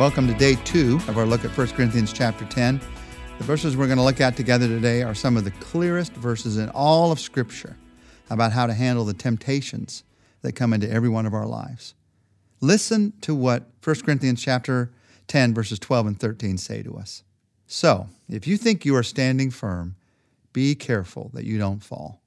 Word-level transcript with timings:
Welcome 0.00 0.26
to 0.28 0.32
day 0.32 0.54
two 0.64 0.98
of 1.08 1.18
our 1.18 1.26
look 1.26 1.44
at 1.44 1.54
1 1.54 1.66
Corinthians 1.72 2.10
chapter 2.10 2.46
10. 2.46 2.80
The 3.36 3.44
verses 3.44 3.76
we're 3.76 3.84
going 3.84 3.98
to 3.98 4.02
look 4.02 4.22
at 4.22 4.34
together 4.34 4.66
today 4.66 5.02
are 5.02 5.14
some 5.14 5.36
of 5.36 5.44
the 5.44 5.50
clearest 5.50 6.14
verses 6.14 6.56
in 6.56 6.70
all 6.70 7.12
of 7.12 7.20
Scripture 7.20 7.76
about 8.30 8.52
how 8.52 8.66
to 8.66 8.72
handle 8.72 9.04
the 9.04 9.12
temptations 9.12 10.02
that 10.40 10.52
come 10.52 10.72
into 10.72 10.90
every 10.90 11.10
one 11.10 11.26
of 11.26 11.34
our 11.34 11.44
lives. 11.44 11.92
Listen 12.62 13.12
to 13.20 13.34
what 13.34 13.66
1 13.84 13.96
Corinthians 14.00 14.42
chapter 14.42 14.90
10, 15.26 15.52
verses 15.52 15.78
12 15.78 16.06
and 16.06 16.18
13 16.18 16.56
say 16.56 16.82
to 16.82 16.96
us. 16.96 17.22
So, 17.66 18.08
if 18.26 18.46
you 18.46 18.56
think 18.56 18.86
you 18.86 18.96
are 18.96 19.02
standing 19.02 19.50
firm, 19.50 19.96
be 20.54 20.74
careful 20.74 21.30
that 21.34 21.44
you 21.44 21.58
don't 21.58 21.84
fall. 21.84 22.22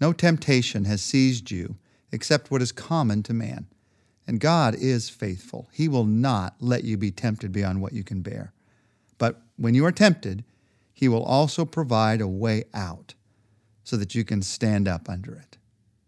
No 0.00 0.14
temptation 0.14 0.86
has 0.86 1.02
seized 1.02 1.50
you 1.50 1.76
except 2.12 2.50
what 2.50 2.62
is 2.62 2.72
common 2.72 3.22
to 3.24 3.34
man. 3.34 3.66
And 4.28 4.40
God 4.40 4.74
is 4.74 5.08
faithful. 5.08 5.70
He 5.72 5.88
will 5.88 6.04
not 6.04 6.54
let 6.60 6.84
you 6.84 6.98
be 6.98 7.10
tempted 7.10 7.50
beyond 7.50 7.80
what 7.80 7.94
you 7.94 8.04
can 8.04 8.20
bear. 8.20 8.52
But 9.16 9.40
when 9.56 9.74
you 9.74 9.86
are 9.86 9.90
tempted, 9.90 10.44
He 10.92 11.08
will 11.08 11.24
also 11.24 11.64
provide 11.64 12.20
a 12.20 12.28
way 12.28 12.64
out 12.74 13.14
so 13.82 13.96
that 13.96 14.14
you 14.14 14.24
can 14.24 14.42
stand 14.42 14.86
up 14.86 15.08
under 15.08 15.34
it. 15.34 15.56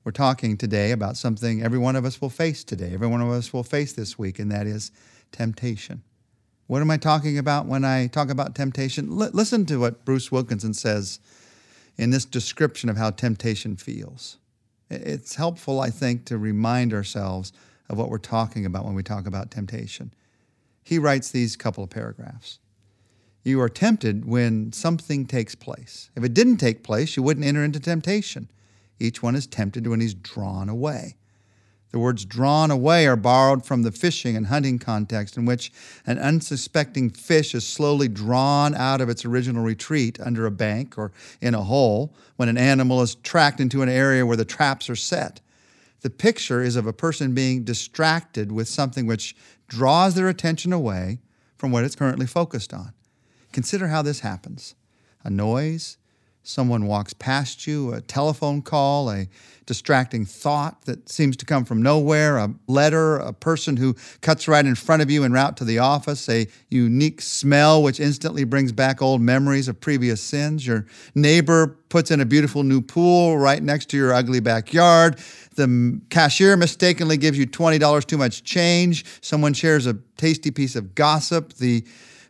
We're 0.05 0.13
talking 0.13 0.59
today 0.59 0.93
about 0.93 1.17
something 1.17 1.63
every 1.63 1.79
one 1.79 1.97
of 1.97 2.05
us 2.05 2.21
will 2.21 2.29
face 2.29 2.63
today, 2.63 2.93
every 2.93 3.09
one 3.09 3.23
of 3.23 3.31
us 3.31 3.55
will 3.55 3.63
face 3.63 3.95
this 3.95 4.19
week, 4.19 4.39
and 4.39 4.53
that 4.53 4.67
is 4.67 4.93
temptation. 5.33 6.03
What 6.67 6.83
am 6.83 6.91
I 6.91 6.99
talking 6.99 7.39
about 7.39 7.67
when 7.67 7.87
I 7.87 8.07
talk 8.07 8.29
about 8.29 8.55
temptation? 8.55 9.09
L- 9.11 9.31
listen 9.33 9.65
to 9.67 9.79
what 9.79 10.05
Bruce 10.05 10.31
Wilkinson 10.31 10.75
says 10.75 11.21
in 11.97 12.11
this 12.11 12.27
description 12.27 12.91
of 12.91 12.99
how 12.99 13.13
temptation 13.13 13.77
feels. 13.77 14.37
It's 14.91 15.37
helpful, 15.37 15.81
I 15.81 15.89
think, 15.89 16.27
to 16.27 16.37
remind 16.37 16.93
ourselves 16.93 17.53
of 17.91 17.99
what 17.99 18.09
we're 18.09 18.19
talking 18.19 18.65
about 18.65 18.87
when 18.87 18.95
we 18.95 19.03
talk 19.03 19.27
about 19.27 19.51
temptation. 19.51 20.15
He 20.83 20.99
writes 20.99 21.31
these 21.31 21.57
couple 21.57 21.85
of 21.85 21.91
paragraphs. 21.91 22.61
You 23.43 23.61
are 23.61 23.69
tempted 23.69 24.25
when 24.25 24.73
something 24.73 25.27
takes 25.27 25.55
place. 25.55 26.11
If 26.15 26.23
it 26.23 26.33
didn't 26.33 26.59
take 26.59 26.85
place, 26.85 27.17
you 27.17 27.23
wouldn't 27.23 27.45
enter 27.45 27.65
into 27.65 27.81
temptation. 27.81 28.49
Each 28.99 29.23
one 29.23 29.35
is 29.35 29.47
tempted 29.47 29.87
when 29.87 30.01
he's 30.01 30.15
drawn 30.15 30.69
away. 30.69 31.17
The 31.91 31.99
words 31.99 32.25
drawn 32.25 32.71
away 32.71 33.09
are 33.09 33.17
borrowed 33.17 33.67
from 33.67 33.83
the 33.83 33.91
fishing 33.91 34.37
and 34.37 34.47
hunting 34.47 34.79
context, 34.79 35.37
in 35.37 35.45
which 35.45 35.73
an 36.07 36.19
unsuspecting 36.19 37.11
fish 37.11 37.55
is 37.55 37.67
slowly 37.67 38.07
drawn 38.07 38.77
out 38.77 39.01
of 39.01 39.09
its 39.09 39.25
original 39.25 39.65
retreat 39.65 40.21
under 40.21 40.47
a 40.47 40.53
bank 40.53 40.97
or 40.97 41.11
in 41.41 41.55
a 41.55 41.63
hole 41.63 42.15
when 42.37 42.49
an 42.49 42.59
animal 42.59 43.03
is 43.03 43.17
tracked 43.17 43.59
into 43.59 43.83
an 43.83 43.89
area 43.89 44.25
where 44.25 44.37
the 44.37 44.45
traps 44.45 44.89
are 44.89 44.95
set. 44.95 45.41
The 46.01 46.11
picture 46.11 46.63
is 46.63 46.77
of 46.77 46.87
a 46.87 46.93
person 46.93 47.35
being 47.35 47.65
distracted 47.65 48.53
with 48.53 48.69
something 48.69 49.07
which 49.07 49.37
draws 49.69 50.15
their 50.15 50.29
attention 50.29 50.73
away 50.73 51.21
from 51.57 51.71
what 51.71 51.85
it's 51.85 51.97
currently 51.97 52.27
focused 52.27 52.73
on. 52.73 52.93
Consider 53.53 53.89
how 53.89 54.03
this 54.03 54.21
happens 54.21 54.75
a 55.23 55.31
noise, 55.31 55.99
someone 56.43 56.87
walks 56.87 57.13
past 57.13 57.67
you, 57.67 57.93
a 57.93 58.01
telephone 58.01 58.63
call, 58.63 59.11
a 59.11 59.29
distracting 59.67 60.25
thought 60.25 60.83
that 60.83 61.09
seems 61.09 61.37
to 61.37 61.47
come 61.47 61.65
from 61.65 61.81
nowhere, 61.81 62.39
a 62.39 62.53
letter, 62.67 63.19
a 63.19 63.33
person 63.33 63.77
who 63.77 63.95
cuts 64.21 64.49
right 64.49 64.67
in 64.67 64.75
front 64.75 65.01
of 65.01 65.11
you 65.11 65.23
en 65.23 65.33
route 65.33 65.57
to 65.57 65.65
the 65.65 65.79
office, 65.79 66.29
a 66.29 66.49
unique 66.71 67.21
smell 67.21 67.81
which 67.83 68.01
instantly 68.01 68.43
brings 68.43 68.73
back 68.73 69.01
old 69.01 69.21
memories 69.21 69.69
of 69.69 69.81
previous 69.81 70.21
sins. 70.21 70.67
Your 70.67 70.87
neighbor 71.15 71.79
puts 71.89 72.11
in 72.11 72.21
a 72.21 72.25
beautiful 72.25 72.65
new 72.65 72.81
pool 72.81 73.39
right 73.39 73.63
next 73.63 73.91
to 73.91 73.97
your 73.97 74.13
ugly 74.13 74.41
backyard. 74.41 75.21
The 75.55 76.01
cashier 76.11 76.57
mistakenly 76.57 77.17
gives 77.17 77.39
you 77.39 77.47
$20 77.47 78.05
too 78.07 78.19
much 78.19 78.43
change. 78.43 79.05
Someone 79.21 79.53
shares 79.53 79.87
a 79.87 79.95
tasty 80.17 80.51
piece 80.51 80.75
of 80.75 80.95
gossip. 80.97 81.53
The 81.55 81.85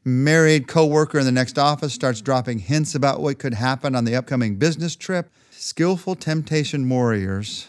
married 0.04 0.66
coworker 0.66 1.18
in 1.18 1.24
the 1.24 1.32
next 1.32 1.58
office 1.58 1.92
starts 1.92 2.20
dropping 2.20 2.58
hints 2.60 2.94
about 2.94 3.20
what 3.20 3.38
could 3.38 3.54
happen 3.54 3.94
on 3.94 4.04
the 4.04 4.16
upcoming 4.16 4.56
business 4.56 4.96
trip. 4.96 5.30
Skillful 5.50 6.14
temptation 6.14 6.88
warriors 6.88 7.68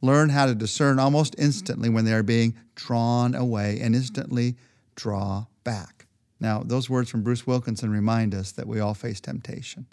learn 0.00 0.30
how 0.30 0.46
to 0.46 0.54
discern 0.54 0.98
almost 0.98 1.34
instantly 1.38 1.88
when 1.88 2.04
they 2.04 2.12
are 2.12 2.22
being 2.22 2.56
drawn 2.74 3.34
away 3.34 3.78
and 3.80 3.94
instantly 3.94 4.56
draw 4.94 5.46
back. 5.64 6.06
Now, 6.40 6.62
those 6.64 6.88
words 6.88 7.10
from 7.10 7.22
Bruce 7.22 7.46
Wilkinson 7.46 7.90
remind 7.90 8.34
us 8.34 8.52
that 8.52 8.68
we 8.68 8.80
all 8.80 8.94
face 8.94 9.20
temptation. 9.20 9.86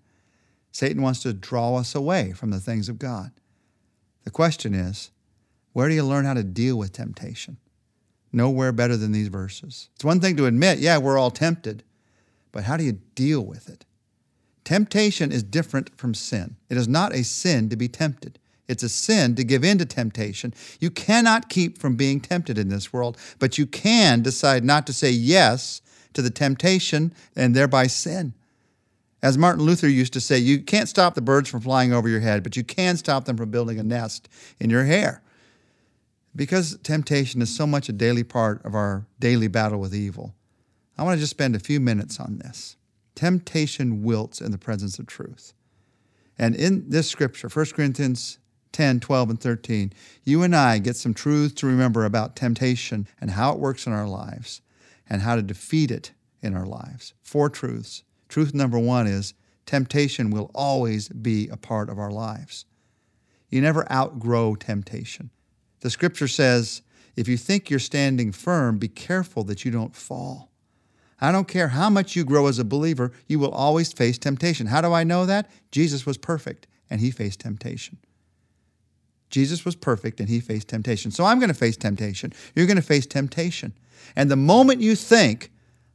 Satan 0.72 1.02
wants 1.02 1.22
to 1.22 1.34
draw 1.34 1.78
us 1.78 1.96
away 1.96 2.34
from 2.34 2.52
the 2.52 2.60
things 2.60 2.90
of 2.90 3.00
God. 3.00 3.32
The 4.26 4.32
question 4.32 4.74
is, 4.74 5.12
where 5.74 5.90
do 5.90 5.96
you 5.96 6.04
learn 6.04 6.26
how 6.26 6.34
to 6.34 6.44
deal 6.44 6.78
with 6.78 6.92
temptation? 6.92 7.58
Nowhere 8.32 8.72
better 8.72 8.98
than 8.98 9.12
these 9.12 9.30
verses. 9.30 9.90
It's 9.96 10.04
one 10.04 10.20
thing 10.20 10.36
to 10.36 10.46
admit, 10.46 10.80
yeah, 10.80 10.98
we're 10.98 11.18
all 11.18 11.32
tempted, 11.32 11.84
but 12.56 12.64
how 12.64 12.78
do 12.78 12.86
you 12.86 13.00
deal 13.16 13.42
with 13.42 13.68
it? 13.68 13.84
Temptation 14.64 15.30
is 15.30 15.44
different 15.44 15.90
from 15.98 16.14
sin. 16.14 16.56
It 16.70 16.78
is 16.78 16.88
not 16.88 17.14
a 17.14 17.26
sin 17.26 17.68
to 17.68 17.76
be 17.76 17.90
tempted. 17.90 18.40
It's 18.70 18.82
a 18.82 18.88
sin 18.88 19.36
to 19.36 19.44
give 19.44 19.66
in 19.66 19.78
to 19.80 19.86
temptation. 19.86 20.54
You 20.80 20.90
cannot 20.90 21.50
keep 21.50 21.78
from 21.78 21.98
being 21.98 22.22
tempted 22.22 22.58
in 22.58 22.70
this 22.70 22.94
world, 22.94 23.18
but 23.40 23.58
you 23.58 23.66
can 23.66 24.22
decide 24.22 24.64
not 24.64 24.88
to 24.88 24.94
say 24.94 25.12
yes 25.12 25.82
to 26.14 26.22
the 26.22 26.30
temptation 26.30 27.14
and 27.36 27.54
thereby 27.54 27.88
sin. 27.88 28.34
As 29.22 29.38
Martin 29.38 29.66
Luther 29.66 29.90
used 29.90 30.14
to 30.14 30.22
say, 30.22 30.38
you 30.38 30.62
can't 30.62 30.88
stop 30.88 31.14
the 31.14 31.22
birds 31.22 31.50
from 31.50 31.60
flying 31.60 31.92
over 31.92 32.08
your 32.08 32.22
head, 32.22 32.42
but 32.42 32.56
you 32.56 32.64
can 32.64 32.96
stop 32.96 33.26
them 33.26 33.36
from 33.36 33.52
building 33.52 33.80
a 33.80 33.84
nest 33.84 34.30
in 34.62 34.70
your 34.70 34.86
hair. 34.86 35.22
Because 36.34 36.78
temptation 36.84 37.42
is 37.42 37.54
so 37.54 37.68
much 37.68 37.90
a 37.90 37.94
daily 37.94 38.24
part 38.24 38.64
of 38.64 38.76
our 38.76 39.06
daily 39.20 39.50
battle 39.50 39.82
with 39.82 39.94
evil, 39.94 40.34
I 40.98 41.04
want 41.04 41.18
to 41.18 41.20
just 41.22 41.32
spend 41.32 41.56
a 41.56 41.60
few 41.60 41.80
minutes 41.80 42.20
on 42.20 42.38
this. 42.38 42.78
Temptation 43.16 44.04
wilts 44.04 44.42
in 44.42 44.52
the 44.52 44.58
presence 44.58 45.00
of 45.00 45.08
truth. 45.08 45.54
And 46.38 46.56
in 46.56 46.90
this 46.90 47.10
scripture, 47.10 47.50
1 47.50 47.66
Corinthians 47.68 48.40
10, 48.72 49.00
12, 49.00 49.30
and 49.30 49.40
13, 49.40 49.94
you 50.24 50.44
and 50.44 50.56
I 50.56 50.80
get 50.80 50.98
some 50.98 51.14
truth 51.14 51.56
to 51.56 51.68
remember 51.68 52.04
about 52.04 52.36
temptation 52.36 53.08
and 53.22 53.32
how 53.32 53.54
it 53.54 53.60
works 53.60 53.88
in 53.88 53.94
our 53.94 54.08
lives 54.08 54.62
and 55.10 55.22
how 55.22 55.36
to 55.36 55.42
defeat 55.42 55.92
it 55.92 56.12
in 56.42 56.54
our 56.54 56.66
lives. 56.66 57.14
Four 57.22 57.50
truths. 57.50 58.04
Truth 58.28 58.54
number 58.54 58.78
one 58.78 59.08
is 59.08 59.34
temptation 59.66 60.30
will 60.30 60.52
always 60.54 61.08
be 61.08 61.48
a 61.48 61.58
part 61.58 61.90
of 61.90 61.98
our 61.98 62.12
lives. 62.12 62.66
You 63.50 63.62
never 63.62 63.90
outgrow 63.92 64.56
temptation. 64.56 65.30
The 65.80 65.90
scripture 65.90 66.28
says, 66.28 66.82
if 67.16 67.30
you 67.30 67.38
think 67.38 67.70
you're 67.70 67.80
standing 67.80 68.32
firm, 68.32 68.78
be 68.78 68.90
careful 68.90 69.44
that 69.46 69.64
you 69.64 69.72
don't 69.72 69.96
fall. 69.96 70.52
I 71.20 71.32
don't 71.32 71.48
care 71.48 71.70
how 71.70 71.90
much 71.90 72.16
you 72.16 72.26
grow 72.26 72.48
as 72.48 72.60
a 72.60 72.66
believer, 72.66 73.12
you 73.28 73.40
will 73.40 73.52
always 73.52 73.94
face 73.94 74.18
temptation. 74.18 74.68
How 74.68 74.82
do 74.82 74.92
I 74.94 75.04
know 75.04 75.26
that? 75.26 75.50
Jesus 75.72 76.06
was 76.06 76.18
perfect 76.18 76.68
and 76.90 77.00
he 77.00 77.12
faced 77.12 77.40
temptation. 77.40 77.98
Jesus 79.30 79.66
was 79.66 79.76
perfect 79.76 80.20
and 80.20 80.30
he 80.30 80.40
faced 80.40 80.68
temptation. 80.68 81.12
So 81.12 81.26
I'm 81.26 81.40
going 81.40 81.50
to 81.50 81.56
face 81.56 81.78
temptation. 81.78 82.34
You're 82.56 82.68
going 82.68 82.76
to 82.78 82.82
face 82.82 83.06
temptation. 83.06 83.74
And 84.16 84.30
the 84.30 84.36
moment 84.36 84.82
you 84.82 84.96
think, 84.96 85.52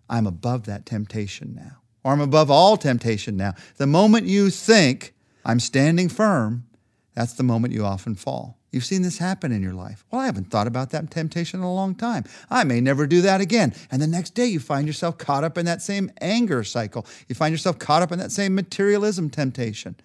I'm 0.09 0.27
above 0.27 0.67
that 0.67 0.87
temptation 0.87 1.55
now, 1.55 1.79
or 2.03 2.13
I'm 2.13 2.21
above 2.21 2.51
all 2.51 2.77
temptation 2.77 3.37
now, 3.37 3.55
the 3.77 3.87
moment 3.87 4.27
you 4.27 4.51
think, 4.51 5.15
I'm 5.45 5.61
standing 5.61 6.09
firm, 6.09 6.67
that's 7.15 7.35
the 7.35 7.43
moment 7.43 7.73
you 7.73 7.85
often 7.85 8.15
fall. 8.15 8.60
You've 8.73 8.85
seen 8.85 9.03
this 9.03 9.19
happen 9.19 9.51
in 9.51 9.63
your 9.63 9.75
life. 9.75 10.05
Well, 10.11 10.21
I 10.21 10.27
haven't 10.27 10.51
thought 10.51 10.69
about 10.69 10.91
that 10.91 11.11
temptation 11.11 11.61
in 11.61 11.65
a 11.65 11.75
long 11.75 11.95
time. 11.97 12.25
I 12.49 12.63
may 12.63 12.81
never 12.81 13.07
do 13.07 13.21
that 13.23 13.41
again. 13.41 13.75
And 13.91 14.01
the 14.01 14.07
next 14.07 14.35
day, 14.35 14.47
you 14.47 14.61
find 14.61 14.87
yourself 14.87 15.19
caught 15.19 15.43
up 15.43 15.59
in 15.59 15.67
that 15.67 15.83
same 15.83 16.11
anger 16.21 16.63
cycle. 16.63 17.05
You 17.29 17.35
find 17.35 17.53
yourself 17.53 17.79
caught 17.81 18.03
up 18.03 18.13
in 18.13 18.21
that 18.21 18.31
same 18.31 18.55
materialism 18.55 19.29
temptation. 19.29 19.97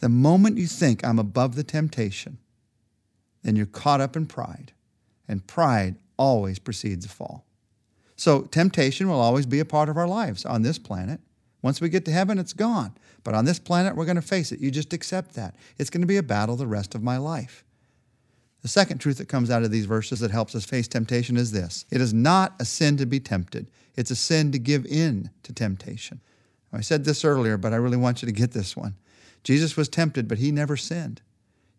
The 0.00 0.08
moment 0.08 0.56
you 0.56 0.66
think, 0.66 1.04
I'm 1.04 1.18
above 1.18 1.54
the 1.54 1.64
temptation, 1.64 2.38
then 3.42 3.56
you're 3.56 3.66
caught 3.66 4.00
up 4.00 4.16
in 4.16 4.26
pride. 4.26 4.72
And 5.28 5.46
pride 5.46 5.96
always 6.16 6.58
precedes 6.58 7.04
a 7.04 7.10
fall. 7.10 7.44
So, 8.16 8.42
temptation 8.42 9.08
will 9.08 9.20
always 9.20 9.44
be 9.44 9.60
a 9.60 9.66
part 9.66 9.90
of 9.90 9.98
our 9.98 10.08
lives 10.08 10.46
on 10.46 10.62
this 10.62 10.78
planet. 10.78 11.20
Once 11.60 11.80
we 11.80 11.90
get 11.90 12.06
to 12.06 12.12
heaven, 12.12 12.38
it's 12.38 12.54
gone. 12.54 12.94
But 13.22 13.34
on 13.34 13.44
this 13.44 13.58
planet, 13.58 13.96
we're 13.96 14.06
going 14.06 14.16
to 14.16 14.22
face 14.22 14.52
it. 14.52 14.60
You 14.60 14.70
just 14.70 14.94
accept 14.94 15.34
that. 15.34 15.54
It's 15.78 15.90
going 15.90 16.00
to 16.00 16.06
be 16.06 16.16
a 16.16 16.22
battle 16.22 16.56
the 16.56 16.66
rest 16.66 16.94
of 16.94 17.02
my 17.02 17.18
life. 17.18 17.64
The 18.66 18.70
second 18.70 18.98
truth 18.98 19.18
that 19.18 19.28
comes 19.28 19.48
out 19.48 19.62
of 19.62 19.70
these 19.70 19.84
verses 19.84 20.18
that 20.18 20.32
helps 20.32 20.52
us 20.56 20.64
face 20.64 20.88
temptation 20.88 21.36
is 21.36 21.52
this 21.52 21.84
it 21.88 22.00
is 22.00 22.12
not 22.12 22.56
a 22.58 22.64
sin 22.64 22.96
to 22.96 23.06
be 23.06 23.20
tempted, 23.20 23.70
it's 23.94 24.10
a 24.10 24.16
sin 24.16 24.50
to 24.50 24.58
give 24.58 24.84
in 24.86 25.30
to 25.44 25.52
temptation. 25.52 26.20
I 26.72 26.80
said 26.80 27.04
this 27.04 27.24
earlier, 27.24 27.56
but 27.56 27.72
I 27.72 27.76
really 27.76 27.96
want 27.96 28.22
you 28.22 28.26
to 28.26 28.32
get 28.32 28.50
this 28.50 28.76
one. 28.76 28.96
Jesus 29.44 29.76
was 29.76 29.88
tempted, 29.88 30.26
but 30.26 30.38
he 30.38 30.50
never 30.50 30.76
sinned. 30.76 31.22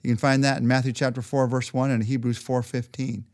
You 0.01 0.11
can 0.11 0.17
find 0.17 0.41
that 0.45 0.59
in 0.59 0.67
Matthew 0.69 0.93
chapter 0.93 1.21
4, 1.21 1.47
verse 1.47 1.73
1 1.73 1.91
and 1.91 2.05
Hebrews 2.05 2.37
4 2.37 2.63
15. 2.63 3.25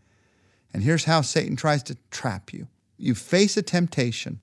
And 0.73 0.81
here's 0.81 1.03
how 1.03 1.21
Satan 1.21 1.55
tries 1.55 1.83
to 1.83 1.97
trap 2.09 2.53
you. 2.53 2.69
You 2.97 3.13
face 3.13 3.55
a 3.55 3.61
temptation, 3.61 4.41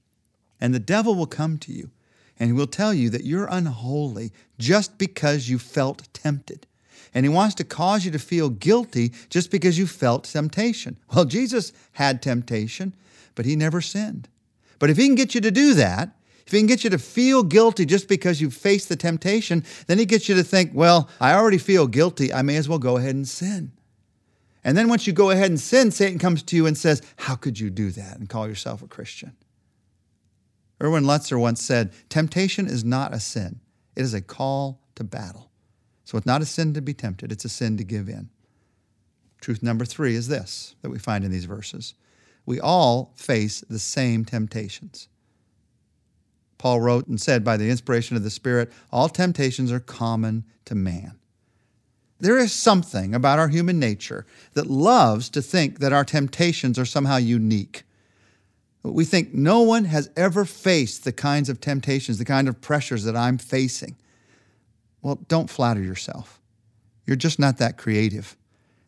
and 0.60 0.72
the 0.72 0.78
devil 0.78 1.16
will 1.16 1.26
come 1.26 1.58
to 1.58 1.72
you 1.72 1.90
and 2.38 2.48
he 2.48 2.52
will 2.52 2.68
tell 2.68 2.94
you 2.94 3.10
that 3.10 3.24
you're 3.24 3.48
unholy 3.50 4.32
just 4.56 4.98
because 4.98 5.48
you 5.48 5.58
felt 5.58 6.08
tempted. 6.14 6.68
And 7.12 7.24
he 7.24 7.28
wants 7.28 7.54
to 7.56 7.64
cause 7.64 8.04
you 8.04 8.10
to 8.12 8.18
feel 8.18 8.50
guilty 8.50 9.12
just 9.28 9.50
because 9.50 9.78
you 9.78 9.86
felt 9.86 10.24
temptation. 10.24 10.96
Well, 11.14 11.24
Jesus 11.24 11.72
had 11.92 12.22
temptation, 12.22 12.94
but 13.34 13.46
he 13.46 13.56
never 13.56 13.80
sinned. 13.80 14.28
But 14.78 14.90
if 14.90 14.96
he 14.96 15.06
can 15.06 15.16
get 15.16 15.34
you 15.34 15.40
to 15.40 15.50
do 15.50 15.74
that, 15.74 16.16
if 16.46 16.52
he 16.52 16.58
can 16.58 16.66
get 16.66 16.84
you 16.84 16.90
to 16.90 16.98
feel 16.98 17.42
guilty 17.42 17.84
just 17.84 18.08
because 18.08 18.40
you 18.40 18.50
faced 18.50 18.88
the 18.88 18.96
temptation, 18.96 19.64
then 19.86 19.98
he 19.98 20.06
gets 20.06 20.28
you 20.28 20.34
to 20.34 20.42
think, 20.42 20.72
well, 20.74 21.08
I 21.20 21.34
already 21.34 21.58
feel 21.58 21.86
guilty. 21.86 22.32
I 22.32 22.42
may 22.42 22.56
as 22.56 22.68
well 22.68 22.78
go 22.78 22.96
ahead 22.96 23.14
and 23.14 23.28
sin. 23.28 23.72
And 24.64 24.76
then 24.76 24.88
once 24.88 25.06
you 25.06 25.12
go 25.12 25.30
ahead 25.30 25.50
and 25.50 25.60
sin, 25.60 25.90
Satan 25.90 26.18
comes 26.18 26.42
to 26.44 26.56
you 26.56 26.66
and 26.66 26.76
says, 26.76 27.02
How 27.16 27.34
could 27.34 27.58
you 27.58 27.70
do 27.70 27.90
that 27.92 28.18
and 28.18 28.28
call 28.28 28.46
yourself 28.46 28.82
a 28.82 28.88
Christian? 28.88 29.32
Erwin 30.82 31.04
Lutzer 31.04 31.38
once 31.38 31.62
said, 31.62 31.92
Temptation 32.08 32.66
is 32.66 32.84
not 32.84 33.14
a 33.14 33.20
sin, 33.20 33.60
it 33.96 34.02
is 34.02 34.14
a 34.14 34.20
call 34.20 34.80
to 34.96 35.04
battle. 35.04 35.49
So 36.10 36.18
it's 36.18 36.26
not 36.26 36.42
a 36.42 36.44
sin 36.44 36.74
to 36.74 36.82
be 36.82 36.92
tempted, 36.92 37.30
it's 37.30 37.44
a 37.44 37.48
sin 37.48 37.76
to 37.76 37.84
give 37.84 38.08
in. 38.08 38.30
Truth 39.40 39.62
number 39.62 39.84
three 39.84 40.16
is 40.16 40.26
this 40.26 40.74
that 40.82 40.90
we 40.90 40.98
find 40.98 41.24
in 41.24 41.30
these 41.30 41.44
verses 41.44 41.94
we 42.44 42.58
all 42.58 43.12
face 43.14 43.62
the 43.70 43.78
same 43.78 44.24
temptations. 44.24 45.06
Paul 46.58 46.80
wrote 46.80 47.06
and 47.06 47.20
said, 47.20 47.44
by 47.44 47.56
the 47.56 47.70
inspiration 47.70 48.16
of 48.16 48.24
the 48.24 48.30
Spirit, 48.30 48.72
all 48.90 49.08
temptations 49.08 49.70
are 49.70 49.78
common 49.78 50.42
to 50.64 50.74
man. 50.74 51.16
There 52.18 52.38
is 52.38 52.52
something 52.52 53.14
about 53.14 53.38
our 53.38 53.46
human 53.46 53.78
nature 53.78 54.26
that 54.54 54.66
loves 54.66 55.28
to 55.28 55.40
think 55.40 55.78
that 55.78 55.92
our 55.92 56.04
temptations 56.04 56.76
are 56.76 56.84
somehow 56.84 57.18
unique. 57.18 57.84
We 58.82 59.04
think 59.04 59.32
no 59.32 59.60
one 59.60 59.84
has 59.84 60.10
ever 60.16 60.44
faced 60.44 61.04
the 61.04 61.12
kinds 61.12 61.48
of 61.48 61.60
temptations, 61.60 62.18
the 62.18 62.24
kind 62.24 62.48
of 62.48 62.60
pressures 62.60 63.04
that 63.04 63.14
I'm 63.14 63.38
facing. 63.38 63.94
Well, 65.02 65.18
don't 65.28 65.50
flatter 65.50 65.82
yourself. 65.82 66.40
You're 67.06 67.16
just 67.16 67.38
not 67.38 67.58
that 67.58 67.78
creative. 67.78 68.36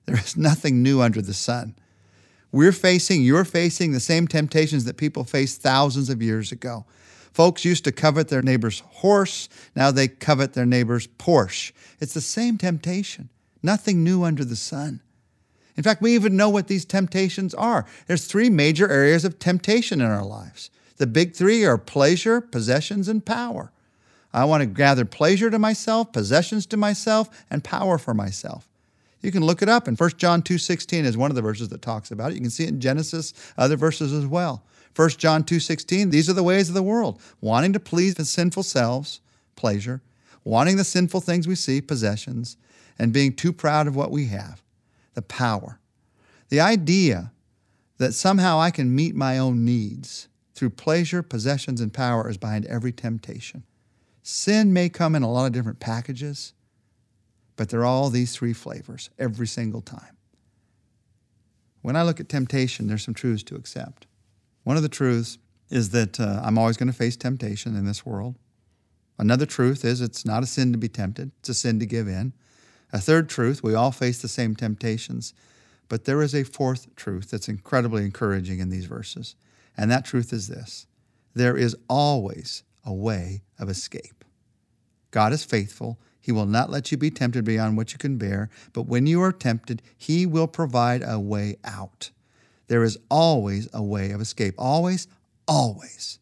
There 0.06 0.17
is 0.17 0.37
nothing 0.37 0.82
new 0.82 1.00
under 1.00 1.23
the 1.23 1.35
sun. 1.35 1.75
We're 2.50 2.73
facing, 2.73 3.23
you're 3.23 3.44
facing 3.44 3.93
the 3.93 4.00
same 4.00 4.29
temptations 4.29 4.85
that 4.85 4.99
people 4.99 5.25
faced 5.25 5.62
thousands 5.62 6.11
of 6.11 6.20
years 6.20 6.53
ago. 6.53 6.85
Folks 7.32 7.64
used 7.64 7.85
to 7.85 7.93
covet 7.93 8.29
their 8.29 8.43
neighbor's 8.43 8.81
horse, 8.81 9.49
now 9.75 9.91
they 9.91 10.06
covet 10.06 10.53
their 10.53 10.67
neighbor's 10.67 11.06
Porsche. 11.06 11.73
It's 11.99 12.12
the 12.12 12.20
same 12.20 12.58
temptation, 12.58 13.31
nothing 13.62 14.05
new 14.05 14.23
under 14.23 14.44
the 14.44 14.56
sun. 14.56 15.00
In 15.76 15.82
fact, 15.82 16.03
we 16.03 16.15
even 16.15 16.37
know 16.37 16.50
what 16.50 16.69
these 16.69 16.85
temptations 16.85 17.55
are. 17.55 17.87
There's 18.06 18.26
three 18.26 18.50
major 18.50 18.91
areas 18.91 19.25
of 19.25 19.38
temptation 19.38 20.03
in 20.03 20.06
our 20.06 20.25
lives. 20.25 20.70
The 20.99 21.06
big 21.06 21.35
three 21.35 21.65
are 21.65 21.79
pleasure, 21.79 22.43
possessions, 22.43 23.08
and 23.08 23.25
power. 23.25 23.71
I 24.32 24.44
want 24.44 24.62
to 24.62 24.67
gather 24.67 25.05
pleasure 25.05 25.50
to 25.50 25.58
myself, 25.58 26.12
possessions 26.12 26.67
to 26.67 26.76
myself, 26.76 27.44
and 27.50 27.62
power 27.62 27.99
for 27.99 28.14
myself. 28.14 28.69
You 29.20 29.31
can 29.31 29.44
look 29.44 29.62
it 29.62 29.69
up, 29.69 29.87
in 29.87 29.94
1 29.94 30.11
John 30.17 30.43
2.16 30.43 31.05
is 31.05 31.17
one 31.17 31.31
of 31.31 31.37
the 31.37 31.43
verses 31.43 31.69
that 31.69 31.82
talks 31.82 32.11
about 32.11 32.32
it. 32.32 32.34
You 32.34 32.40
can 32.40 32.50
see 32.50 32.64
it 32.64 32.70
in 32.70 32.81
Genesis, 32.81 33.32
other 33.56 33.76
verses 33.76 34.12
as 34.12 34.26
well. 34.26 34.64
1 34.94 35.11
John 35.11 35.44
2:16, 35.44 36.11
these 36.11 36.29
are 36.29 36.34
the 36.34 36.43
ways 36.43 36.69
of 36.69 36.75
the 36.75 36.82
world, 36.82 37.20
wanting 37.40 37.73
to 37.73 37.81
please 37.81 38.14
the 38.14 38.25
sinful 38.25 38.62
selves, 38.62 39.20
pleasure, 39.56 40.02
wanting 40.44 40.76
the 40.76 40.84
sinful 40.84 41.20
things 41.20 41.46
we 41.46 41.55
see, 41.55 41.81
possessions, 41.81 42.56
and 42.99 43.12
being 43.12 43.32
too 43.32 43.52
proud 43.52 43.87
of 43.87 43.96
what 43.96 44.11
we 44.11 44.26
have, 44.26 44.62
the 45.14 45.23
power. 45.23 45.79
The 46.49 46.61
idea 46.61 47.32
that 47.99 48.12
somehow 48.12 48.61
I 48.61 48.70
can 48.70 48.94
meet 48.94 49.14
my 49.14 49.38
own 49.38 49.64
needs 49.64 50.29
through 50.55 50.70
pleasure, 50.70 51.23
possessions, 51.23 51.81
and 51.81 51.93
power 51.93 52.29
is 52.29 52.37
behind 52.37 52.67
every 52.67 52.93
temptation. 52.93 53.62
Sin 54.22 54.72
may 54.72 54.88
come 54.88 55.14
in 55.14 55.22
a 55.22 55.30
lot 55.30 55.46
of 55.46 55.52
different 55.52 55.80
packages, 55.80 56.52
but 57.56 57.69
they're 57.69 57.84
all 57.84 58.08
these 58.08 58.34
three 58.34 58.52
flavors 58.52 59.10
every 59.19 59.46
single 59.46 59.80
time. 59.80 60.16
When 61.82 61.96
I 61.96 62.02
look 62.02 62.20
at 62.20 62.28
temptation, 62.28 62.86
there's 62.86 63.04
some 63.04 63.14
truths 63.14 63.42
to 63.44 63.56
accept. 63.56 64.06
One 64.62 64.76
of 64.76 64.82
the 64.82 64.88
truths 64.88 65.38
is 65.69 65.90
that 65.90 66.20
uh, 66.20 66.40
I'm 66.44 66.56
always 66.56 66.76
going 66.76 66.90
to 66.90 66.96
face 66.96 67.16
temptation 67.16 67.76
in 67.76 67.84
this 67.84 68.06
world. 68.06 68.36
Another 69.19 69.46
truth 69.46 69.84
is 69.84 70.00
it's 70.00 70.24
not 70.24 70.42
a 70.42 70.46
sin 70.46 70.72
to 70.72 70.78
be 70.78 70.88
tempted, 70.88 71.32
it's 71.40 71.48
a 71.48 71.54
sin 71.54 71.80
to 71.80 71.86
give 71.86 72.06
in. 72.06 72.32
A 72.92 73.00
third 73.00 73.28
truth, 73.28 73.62
we 73.62 73.74
all 73.74 73.90
face 73.90 74.20
the 74.20 74.28
same 74.28 74.54
temptations. 74.54 75.34
But 75.88 76.04
there 76.04 76.22
is 76.22 76.34
a 76.34 76.44
fourth 76.44 76.94
truth 76.94 77.30
that's 77.30 77.48
incredibly 77.48 78.04
encouraging 78.04 78.60
in 78.60 78.70
these 78.70 78.86
verses. 78.86 79.34
And 79.76 79.90
that 79.90 80.04
truth 80.04 80.32
is 80.32 80.48
this 80.48 80.86
there 81.34 81.56
is 81.56 81.76
always 81.88 82.62
a 82.84 82.93
way 82.93 83.43
of 83.58 83.69
escape. 83.69 84.25
God 85.11 85.32
is 85.32 85.44
faithful. 85.44 85.99
He 86.20 86.32
will 86.32 86.46
not 86.46 86.70
let 86.70 86.90
you 86.90 86.99
be 86.99 87.11
tempted 87.11 87.44
beyond 87.44 87.76
what 87.76 87.93
you 87.93 87.99
can 87.99 88.17
bear, 88.17 88.49
but 88.73 88.87
when 88.87 89.06
you 89.06 89.20
are 89.23 89.32
tempted, 89.32 89.82
He 89.96 90.25
will 90.25 90.46
provide 90.46 91.02
a 91.05 91.19
way 91.19 91.56
out. 91.64 92.11
There 92.69 92.84
is 92.84 92.99
always 93.11 93.69
a 93.73 93.82
way 93.82 94.12
of 94.12 94.20
escape. 94.20 94.55
Always, 94.56 95.08
always, 95.46 96.19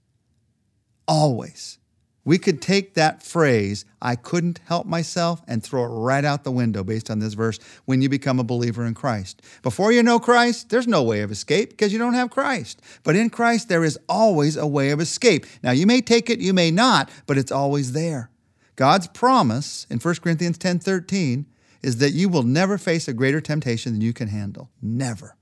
always. 1.07 1.79
We 2.25 2.37
could 2.37 2.61
take 2.61 2.95
that 2.95 3.23
phrase, 3.23 3.85
I 4.03 4.15
couldn't 4.15 4.61
help 4.67 4.87
myself, 4.87 5.43
and 5.49 5.63
throw 5.63 5.85
it 5.85 5.89
right 5.89 6.25
out 6.25 6.45
the 6.45 6.51
window 6.51 6.85
based 6.85 7.11
on 7.11 7.19
this 7.19 7.35
verse 7.35 7.59
when 7.87 8.03
you 8.03 8.09
become 8.09 8.39
a 8.39 8.45
believer 8.45 8.85
in 8.85 8.95
Christ. 8.95 9.41
Before 9.63 9.91
you 9.91 10.03
know 10.03 10.21
Christ, 10.21 10.69
there's 10.69 10.87
no 10.87 11.03
way 11.03 11.23
of 11.23 11.31
escape 11.31 11.71
because 11.71 11.93
you 11.93 11.99
don't 11.99 12.15
have 12.15 12.31
Christ. 12.31 12.83
But 13.05 13.17
in 13.17 13.31
Christ, 13.31 13.69
there 13.69 13.85
is 13.85 13.99
always 14.09 14.57
a 14.57 14.67
way 14.67 14.91
of 14.91 15.01
escape. 15.01 15.47
Now, 15.63 15.71
you 15.71 15.87
may 15.87 16.03
take 16.03 16.29
it, 16.29 16.41
you 16.41 16.53
may 16.53 16.71
not, 16.71 17.11
but 17.27 17.39
it's 17.39 17.53
always 17.53 17.93
there. 17.93 18.31
God's 18.77 19.09
promise 19.09 19.87
in 19.91 19.99
1 19.99 20.15
Corinthians 20.17 20.59
10 20.59 20.79
13 20.79 21.47
is 21.83 21.97
that 21.99 22.13
you 22.13 22.29
will 22.29 22.43
never 22.43 22.77
face 22.77 23.09
a 23.09 23.15
greater 23.15 23.41
temptation 23.41 23.93
than 23.93 24.03
you 24.03 24.13
can 24.13 24.29
handle. 24.29 24.71
Never. 24.83 25.37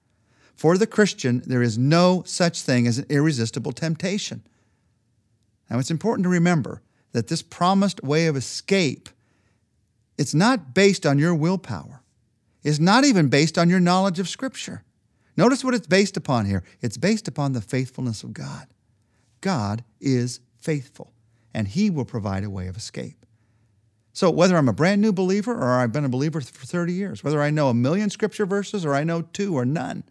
For 0.54 0.76
the 0.76 0.86
Christian, 0.86 1.42
there 1.46 1.62
is 1.62 1.78
no 1.78 2.22
such 2.26 2.62
thing 2.62 2.86
as 2.86 2.98
an 2.98 3.06
irresistible 3.08 3.72
temptation. 3.72 4.42
Now, 5.70 5.78
it's 5.78 5.90
important 5.90 6.24
to 6.24 6.30
remember 6.30 6.82
that 7.12 7.28
this 7.28 7.42
promised 7.42 8.02
way 8.02 8.26
of 8.26 8.36
escape, 8.36 9.08
it's 10.16 10.34
not 10.34 10.74
based 10.74 11.06
on 11.06 11.18
your 11.18 11.34
willpower. 11.34 12.02
It's 12.62 12.78
not 12.78 13.04
even 13.04 13.28
based 13.28 13.56
on 13.56 13.70
your 13.70 13.80
knowledge 13.80 14.18
of 14.18 14.28
Scripture. 14.28 14.82
Notice 15.36 15.64
what 15.64 15.74
it's 15.74 15.86
based 15.86 16.16
upon 16.16 16.46
here. 16.46 16.64
It's 16.80 16.96
based 16.96 17.28
upon 17.28 17.52
the 17.52 17.60
faithfulness 17.60 18.22
of 18.22 18.32
God. 18.32 18.66
God 19.40 19.84
is 20.00 20.40
faithful, 20.56 21.12
and 21.54 21.68
He 21.68 21.90
will 21.90 22.04
provide 22.04 22.44
a 22.44 22.50
way 22.50 22.66
of 22.66 22.76
escape. 22.76 23.24
So, 24.12 24.30
whether 24.30 24.56
I'm 24.56 24.68
a 24.68 24.72
brand 24.72 25.00
new 25.00 25.12
believer 25.12 25.54
or 25.54 25.78
I've 25.78 25.92
been 25.92 26.04
a 26.04 26.08
believer 26.08 26.40
for 26.40 26.66
30 26.66 26.92
years, 26.92 27.22
whether 27.22 27.40
I 27.40 27.50
know 27.50 27.68
a 27.68 27.74
million 27.74 28.10
Scripture 28.10 28.46
verses 28.46 28.84
or 28.84 28.94
I 28.94 29.04
know 29.04 29.22
two 29.22 29.54
or 29.54 29.64
none, 29.64 30.02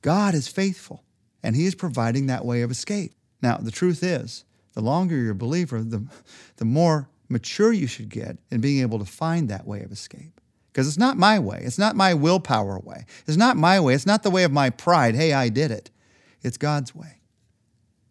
God 0.00 0.34
is 0.34 0.48
faithful, 0.48 1.04
and 1.42 1.54
He 1.54 1.66
is 1.66 1.74
providing 1.74 2.26
that 2.26 2.46
way 2.46 2.62
of 2.62 2.70
escape. 2.70 3.12
Now, 3.42 3.58
the 3.58 3.70
truth 3.70 4.02
is, 4.02 4.44
the 4.74 4.80
longer 4.80 5.16
you're 5.16 5.32
a 5.32 5.34
believer, 5.34 5.82
the, 5.82 6.06
the 6.56 6.64
more 6.64 7.08
mature 7.28 7.72
you 7.72 7.86
should 7.86 8.08
get 8.08 8.38
in 8.50 8.60
being 8.60 8.80
able 8.82 8.98
to 8.98 9.04
find 9.04 9.48
that 9.48 9.66
way 9.66 9.82
of 9.82 9.92
escape. 9.92 10.40
Because 10.72 10.88
it's 10.88 10.98
not 10.98 11.18
my 11.18 11.38
way. 11.38 11.62
It's 11.64 11.78
not 11.78 11.96
my 11.96 12.14
willpower 12.14 12.78
way. 12.78 13.04
It's 13.26 13.36
not 13.36 13.56
my 13.56 13.78
way. 13.78 13.94
It's 13.94 14.06
not 14.06 14.22
the 14.22 14.30
way 14.30 14.44
of 14.44 14.52
my 14.52 14.70
pride. 14.70 15.14
Hey, 15.14 15.32
I 15.32 15.50
did 15.50 15.70
it. 15.70 15.90
It's 16.42 16.56
God's 16.56 16.94
way. 16.94 17.18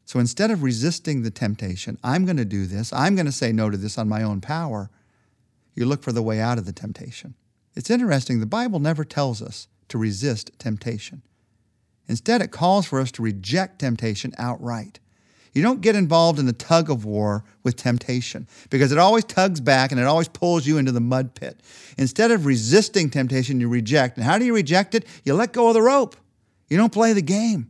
So 0.05 0.19
instead 0.19 0.51
of 0.51 0.61
resisting 0.61 1.21
the 1.21 1.31
temptation, 1.31 1.97
I'm 2.03 2.25
going 2.25 2.37
to 2.37 2.45
do 2.45 2.65
this, 2.65 2.91
I'm 2.91 3.15
going 3.15 3.27
to 3.27 3.31
say 3.31 3.51
no 3.51 3.69
to 3.69 3.77
this 3.77 3.97
on 3.97 4.09
my 4.09 4.23
own 4.23 4.41
power, 4.41 4.89
you 5.73 5.85
look 5.85 6.03
for 6.03 6.11
the 6.11 6.21
way 6.21 6.39
out 6.39 6.57
of 6.57 6.65
the 6.65 6.73
temptation. 6.73 7.35
It's 7.75 7.89
interesting, 7.89 8.39
the 8.39 8.45
Bible 8.45 8.79
never 8.79 9.05
tells 9.05 9.41
us 9.41 9.69
to 9.87 9.97
resist 9.97 10.51
temptation. 10.59 11.21
Instead, 12.07 12.41
it 12.41 12.51
calls 12.51 12.85
for 12.85 12.99
us 12.99 13.09
to 13.13 13.21
reject 13.21 13.79
temptation 13.79 14.33
outright. 14.37 14.99
You 15.53 15.61
don't 15.61 15.81
get 15.81 15.95
involved 15.95 16.39
in 16.39 16.45
the 16.45 16.53
tug 16.53 16.89
of 16.89 17.03
war 17.03 17.43
with 17.63 17.75
temptation 17.75 18.47
because 18.69 18.91
it 18.91 18.97
always 18.97 19.25
tugs 19.25 19.59
back 19.59 19.91
and 19.91 19.99
it 19.99 20.07
always 20.07 20.29
pulls 20.29 20.65
you 20.65 20.77
into 20.77 20.93
the 20.93 21.01
mud 21.01 21.35
pit. 21.35 21.59
Instead 21.97 22.31
of 22.31 22.45
resisting 22.45 23.09
temptation, 23.09 23.59
you 23.59 23.67
reject. 23.67 24.17
And 24.17 24.25
how 24.25 24.37
do 24.37 24.45
you 24.45 24.55
reject 24.55 24.95
it? 24.95 25.05
You 25.25 25.33
let 25.33 25.51
go 25.51 25.67
of 25.67 25.73
the 25.73 25.81
rope. 25.81 26.15
You 26.69 26.77
don't 26.77 26.93
play 26.93 27.11
the 27.11 27.21
game. 27.21 27.69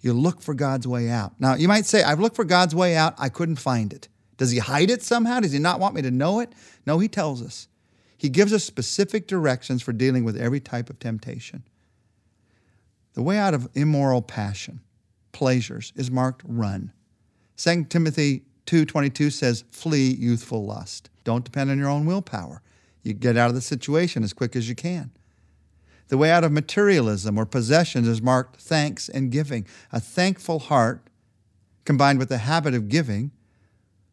You 0.00 0.12
look 0.12 0.40
for 0.40 0.54
God's 0.54 0.86
way 0.86 1.08
out. 1.08 1.32
Now, 1.40 1.54
you 1.54 1.66
might 1.66 1.86
say, 1.86 2.02
I've 2.02 2.20
looked 2.20 2.36
for 2.36 2.44
God's 2.44 2.74
way 2.74 2.96
out. 2.96 3.14
I 3.18 3.28
couldn't 3.28 3.56
find 3.56 3.92
it. 3.92 4.08
Does 4.36 4.50
he 4.50 4.58
hide 4.58 4.90
it 4.90 5.02
somehow? 5.02 5.40
Does 5.40 5.52
he 5.52 5.58
not 5.58 5.80
want 5.80 5.94
me 5.94 6.02
to 6.02 6.10
know 6.10 6.40
it? 6.40 6.52
No, 6.86 6.98
he 6.98 7.08
tells 7.08 7.42
us. 7.42 7.68
He 8.16 8.28
gives 8.28 8.52
us 8.52 8.62
specific 8.62 9.26
directions 9.26 9.82
for 9.82 9.92
dealing 9.92 10.24
with 10.24 10.36
every 10.36 10.60
type 10.60 10.88
of 10.88 11.00
temptation. 11.00 11.64
The 13.14 13.22
way 13.22 13.36
out 13.38 13.54
of 13.54 13.68
immoral 13.74 14.22
passion, 14.22 14.80
pleasures, 15.32 15.92
is 15.96 16.10
marked 16.10 16.42
run. 16.46 16.92
2 17.56 17.84
Timothy 17.90 18.44
2:22 18.66 19.30
says, 19.30 19.64
"Flee 19.70 20.12
youthful 20.14 20.64
lust." 20.64 21.10
Don't 21.24 21.44
depend 21.44 21.70
on 21.70 21.78
your 21.78 21.88
own 21.88 22.06
willpower. 22.06 22.62
You 23.02 23.12
get 23.12 23.36
out 23.36 23.48
of 23.48 23.54
the 23.54 23.60
situation 23.60 24.22
as 24.22 24.32
quick 24.32 24.54
as 24.54 24.68
you 24.68 24.74
can. 24.74 25.10
The 26.08 26.18
way 26.18 26.30
out 26.30 26.44
of 26.44 26.52
materialism 26.52 27.38
or 27.38 27.46
possessions 27.46 28.06
is 28.06 28.20
marked 28.20 28.60
thanks 28.60 29.08
and 29.08 29.30
giving. 29.30 29.66
A 29.90 30.00
thankful 30.00 30.58
heart 30.58 31.08
combined 31.84 32.18
with 32.18 32.28
the 32.28 32.38
habit 32.38 32.74
of 32.74 32.88
giving 32.88 33.32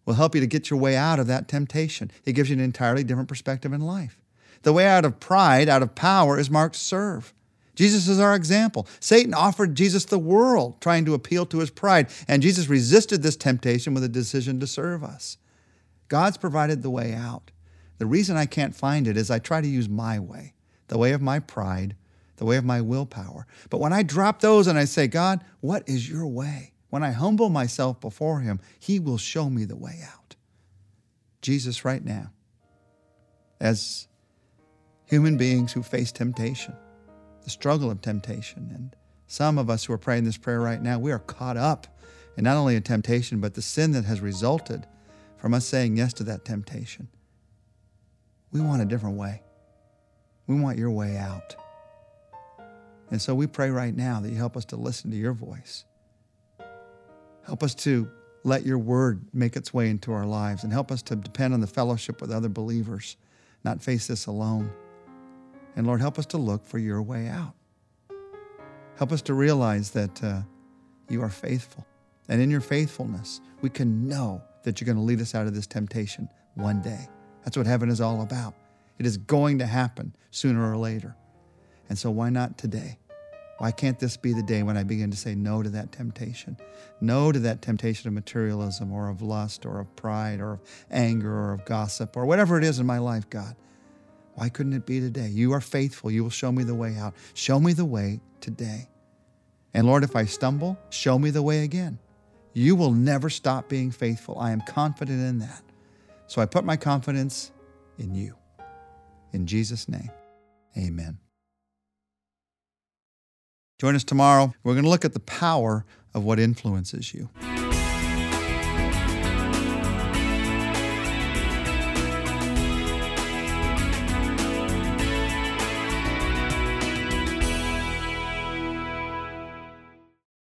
will 0.05 0.15
help 0.15 0.33
you 0.33 0.41
to 0.41 0.47
get 0.47 0.69
your 0.69 0.79
way 0.79 0.95
out 0.95 1.19
of 1.19 1.27
that 1.27 1.47
temptation. 1.47 2.09
It 2.25 2.33
gives 2.33 2.49
you 2.49 2.55
an 2.55 2.61
entirely 2.61 3.03
different 3.03 3.29
perspective 3.29 3.73
in 3.73 3.81
life. 3.81 4.17
The 4.63 4.73
way 4.73 4.87
out 4.87 5.05
of 5.05 5.19
pride, 5.19 5.69
out 5.69 5.83
of 5.83 5.95
power, 5.95 6.39
is 6.39 6.49
marked 6.49 6.75
serve. 6.75 7.33
Jesus 7.79 8.09
is 8.09 8.19
our 8.19 8.35
example. 8.35 8.85
Satan 8.99 9.33
offered 9.33 9.73
Jesus 9.73 10.03
the 10.03 10.19
world, 10.19 10.81
trying 10.81 11.05
to 11.05 11.13
appeal 11.13 11.45
to 11.45 11.59
his 11.59 11.69
pride, 11.69 12.09
and 12.27 12.43
Jesus 12.43 12.67
resisted 12.67 13.23
this 13.23 13.37
temptation 13.37 13.93
with 13.93 14.03
a 14.03 14.09
decision 14.09 14.59
to 14.59 14.67
serve 14.67 15.01
us. 15.01 15.37
God's 16.09 16.35
provided 16.35 16.81
the 16.81 16.89
way 16.89 17.13
out. 17.13 17.51
The 17.97 18.05
reason 18.05 18.35
I 18.35 18.47
can't 18.47 18.75
find 18.75 19.07
it 19.07 19.15
is 19.15 19.31
I 19.31 19.39
try 19.39 19.61
to 19.61 19.67
use 19.67 19.87
my 19.87 20.19
way, 20.19 20.55
the 20.89 20.97
way 20.97 21.13
of 21.13 21.21
my 21.21 21.39
pride, 21.39 21.95
the 22.35 22.43
way 22.43 22.57
of 22.57 22.65
my 22.65 22.81
willpower. 22.81 23.47
But 23.69 23.79
when 23.79 23.93
I 23.93 24.03
drop 24.03 24.41
those 24.41 24.67
and 24.67 24.77
I 24.77 24.83
say, 24.83 25.07
God, 25.07 25.41
what 25.61 25.87
is 25.87 26.09
your 26.09 26.27
way? 26.27 26.73
When 26.89 27.01
I 27.01 27.11
humble 27.11 27.47
myself 27.47 28.01
before 28.01 28.41
Him, 28.41 28.59
He 28.77 28.99
will 28.99 29.17
show 29.17 29.49
me 29.49 29.63
the 29.63 29.77
way 29.77 30.01
out. 30.03 30.35
Jesus, 31.41 31.85
right 31.85 32.03
now, 32.03 32.33
as 33.61 34.09
human 35.05 35.37
beings 35.37 35.71
who 35.71 35.81
face 35.81 36.11
temptation, 36.11 36.75
the 37.49 37.53
struggle 37.53 37.89
of 37.89 37.99
temptation, 37.99 38.69
and 38.75 38.95
some 39.25 39.57
of 39.57 39.71
us 39.71 39.85
who 39.85 39.93
are 39.93 39.97
praying 39.97 40.23
this 40.23 40.37
prayer 40.37 40.61
right 40.61 40.79
now, 40.79 40.99
we 40.99 41.11
are 41.11 41.17
caught 41.17 41.57
up 41.57 41.87
in 42.37 42.43
not 42.43 42.57
only 42.57 42.75
a 42.75 42.81
temptation, 42.81 43.41
but 43.41 43.55
the 43.55 43.61
sin 43.63 43.91
that 43.93 44.05
has 44.05 44.21
resulted 44.21 44.85
from 45.35 45.55
us 45.55 45.65
saying 45.65 45.97
yes 45.97 46.13
to 46.13 46.23
that 46.23 46.45
temptation. 46.45 47.07
We 48.51 48.61
want 48.61 48.83
a 48.83 48.85
different 48.85 49.17
way. 49.17 49.41
We 50.45 50.59
want 50.59 50.77
your 50.77 50.91
way 50.91 51.17
out. 51.17 51.55
And 53.09 53.19
so 53.19 53.33
we 53.33 53.47
pray 53.47 53.71
right 53.71 53.95
now 53.95 54.19
that 54.19 54.29
you 54.29 54.37
help 54.37 54.55
us 54.55 54.65
to 54.65 54.75
listen 54.75 55.09
to 55.09 55.17
your 55.17 55.33
voice. 55.33 55.85
Help 57.47 57.63
us 57.63 57.73
to 57.73 58.07
let 58.43 58.63
your 58.63 58.77
word 58.77 59.25
make 59.33 59.55
its 59.55 59.73
way 59.73 59.89
into 59.89 60.11
our 60.11 60.27
lives 60.27 60.63
and 60.63 60.71
help 60.71 60.91
us 60.91 61.01
to 61.01 61.15
depend 61.15 61.55
on 61.55 61.61
the 61.61 61.67
fellowship 61.67 62.21
with 62.21 62.31
other 62.31 62.49
believers, 62.49 63.17
not 63.63 63.81
face 63.81 64.05
this 64.05 64.27
alone. 64.27 64.71
And 65.75 65.87
Lord, 65.87 66.01
help 66.01 66.19
us 66.19 66.25
to 66.27 66.37
look 66.37 66.65
for 66.65 66.77
your 66.77 67.01
way 67.01 67.27
out. 67.27 67.53
Help 68.97 69.11
us 69.11 69.21
to 69.23 69.33
realize 69.33 69.91
that 69.91 70.23
uh, 70.23 70.41
you 71.09 71.21
are 71.21 71.29
faithful. 71.29 71.85
And 72.27 72.41
in 72.41 72.51
your 72.51 72.61
faithfulness, 72.61 73.41
we 73.61 73.69
can 73.69 74.07
know 74.07 74.41
that 74.63 74.79
you're 74.79 74.85
going 74.85 74.97
to 74.97 75.03
lead 75.03 75.21
us 75.21 75.33
out 75.33 75.47
of 75.47 75.55
this 75.55 75.67
temptation 75.67 76.29
one 76.55 76.81
day. 76.81 77.07
That's 77.43 77.57
what 77.57 77.65
heaven 77.65 77.89
is 77.89 78.01
all 78.01 78.21
about. 78.21 78.53
It 78.97 79.05
is 79.05 79.17
going 79.17 79.59
to 79.59 79.65
happen 79.65 80.13
sooner 80.31 80.69
or 80.69 80.77
later. 80.77 81.15
And 81.87 81.97
so, 81.97 82.11
why 82.11 82.29
not 82.29 82.57
today? 82.57 82.99
Why 83.59 83.71
can't 83.71 83.99
this 83.99 84.15
be 84.15 84.31
the 84.33 84.43
day 84.43 84.63
when 84.63 84.77
I 84.77 84.83
begin 84.83 85.11
to 85.11 85.17
say 85.17 85.35
no 85.35 85.61
to 85.61 85.69
that 85.69 85.91
temptation? 85.91 86.57
No 87.01 87.31
to 87.31 87.39
that 87.39 87.61
temptation 87.61 88.07
of 88.07 88.13
materialism 88.13 88.91
or 88.91 89.09
of 89.09 89.21
lust 89.21 89.65
or 89.65 89.79
of 89.79 89.93
pride 89.97 90.39
or 90.39 90.53
of 90.53 90.61
anger 90.89 91.33
or 91.33 91.53
of 91.53 91.65
gossip 91.65 92.15
or 92.15 92.25
whatever 92.25 92.57
it 92.57 92.63
is 92.63 92.79
in 92.79 92.85
my 92.85 92.99
life, 92.99 93.29
God. 93.29 93.55
Why 94.39 94.47
couldn't 94.47 94.71
it 94.71 94.85
be 94.85 95.01
today? 95.01 95.27
You 95.27 95.51
are 95.51 95.59
faithful. 95.59 96.09
You 96.09 96.23
will 96.23 96.29
show 96.29 96.49
me 96.49 96.63
the 96.63 96.73
way 96.73 96.95
out. 96.95 97.13
Show 97.33 97.59
me 97.59 97.73
the 97.73 97.83
way 97.83 98.21
today. 98.39 98.87
And 99.73 99.85
Lord, 99.85 100.05
if 100.05 100.15
I 100.15 100.23
stumble, 100.23 100.79
show 100.91 101.19
me 101.19 101.29
the 101.29 101.41
way 101.41 101.65
again. 101.65 101.99
You 102.53 102.77
will 102.77 102.93
never 102.93 103.29
stop 103.29 103.67
being 103.67 103.91
faithful. 103.91 104.39
I 104.39 104.51
am 104.51 104.61
confident 104.61 105.19
in 105.19 105.39
that. 105.39 105.61
So 106.27 106.41
I 106.41 106.45
put 106.45 106.63
my 106.63 106.77
confidence 106.77 107.51
in 107.97 108.15
you. 108.15 108.33
In 109.33 109.45
Jesus' 109.45 109.89
name, 109.89 110.09
amen. 110.77 111.17
Join 113.77 113.93
us 113.93 114.05
tomorrow. 114.05 114.53
We're 114.63 114.73
going 114.73 114.85
to 114.85 114.89
look 114.89 115.03
at 115.03 115.11
the 115.11 115.19
power 115.19 115.85
of 116.13 116.23
what 116.23 116.39
influences 116.39 117.13
you. 117.13 117.29